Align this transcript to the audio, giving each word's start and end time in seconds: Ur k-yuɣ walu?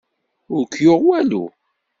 Ur 0.55 0.63
k-yuɣ 0.71 0.99
walu? 1.07 1.43